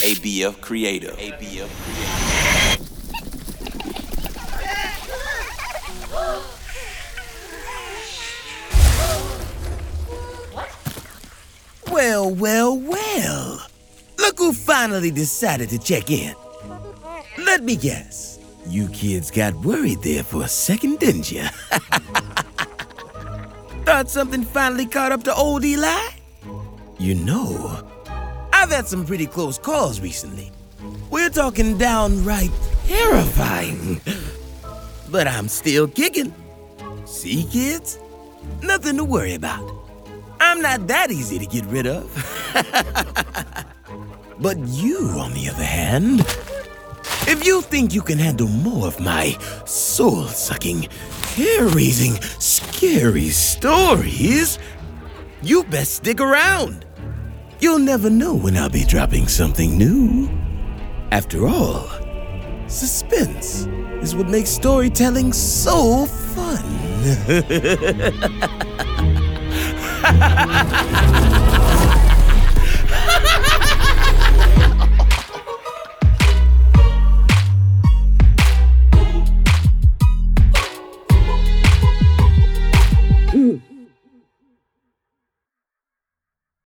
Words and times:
ABF 0.00 0.60
Creative. 0.62 1.14
ABF 1.16 1.68
Creative. 1.68 2.38
Well, 11.90 12.30
well, 12.34 12.78
well. 12.78 13.66
Look 14.18 14.38
who 14.38 14.52
finally 14.52 15.10
decided 15.10 15.68
to 15.70 15.78
check 15.78 16.10
in. 16.10 16.34
Let 17.38 17.62
me 17.64 17.76
guess. 17.76 18.38
You 18.66 18.88
kids 18.88 19.30
got 19.30 19.54
worried 19.56 20.02
there 20.02 20.22
for 20.22 20.42
a 20.42 20.48
second, 20.48 21.00
didn't 21.00 21.30
you? 21.30 21.42
Thought 23.84 24.08
something 24.10 24.42
finally 24.42 24.86
caught 24.86 25.12
up 25.12 25.24
to 25.24 25.34
old 25.34 25.64
Eli? 25.64 26.10
You 26.98 27.14
know, 27.14 27.82
I've 28.68 28.74
had 28.74 28.86
some 28.86 29.06
pretty 29.06 29.24
close 29.26 29.56
calls 29.56 29.98
recently. 29.98 30.52
We're 31.10 31.30
talking 31.30 31.78
downright 31.78 32.50
terrifying. 32.86 33.98
But 35.10 35.26
I'm 35.26 35.48
still 35.48 35.88
kicking. 35.88 36.34
See, 37.06 37.44
kids? 37.44 37.98
Nothing 38.62 38.98
to 38.98 39.04
worry 39.04 39.32
about. 39.32 39.64
I'm 40.38 40.60
not 40.60 40.86
that 40.88 41.10
easy 41.10 41.38
to 41.38 41.46
get 41.46 41.64
rid 41.64 41.86
of. 41.86 42.12
but 44.38 44.58
you, 44.58 44.98
on 45.16 45.32
the 45.32 45.48
other 45.48 45.64
hand, 45.64 46.20
if 47.26 47.46
you 47.46 47.62
think 47.62 47.94
you 47.94 48.02
can 48.02 48.18
handle 48.18 48.48
more 48.48 48.86
of 48.86 49.00
my 49.00 49.30
soul 49.64 50.26
sucking, 50.26 50.88
hair 51.36 51.64
raising, 51.68 52.20
scary 52.38 53.30
stories, 53.30 54.58
you 55.40 55.64
best 55.64 55.94
stick 55.94 56.20
around. 56.20 56.84
You'll 57.60 57.80
never 57.80 58.08
know 58.08 58.34
when 58.34 58.56
I'll 58.56 58.68
be 58.68 58.84
dropping 58.84 59.26
something 59.26 59.76
new. 59.76 60.30
After 61.10 61.48
all, 61.48 61.88
suspense 62.68 63.66
is 64.00 64.14
what 64.14 64.28
makes 64.28 64.50
storytelling 64.50 65.32
so 65.32 66.06
fun. 66.06 66.64